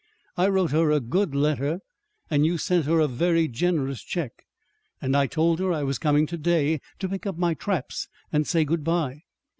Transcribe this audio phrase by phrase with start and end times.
[0.35, 1.79] I wrote her a good letter,
[2.27, 4.31] and you sent her a very generous check;
[4.99, 8.47] and I told her I was coming to day to pick up my traps and
[8.47, 9.21] say good bye.